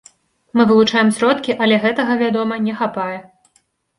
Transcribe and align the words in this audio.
Мы 0.59 0.63
вылучаем 0.71 1.09
сродкі, 1.17 1.55
але 1.65 1.75
гэтага, 1.85 2.17
вядома, 2.23 2.55
не 2.69 2.73
хапае. 2.83 3.17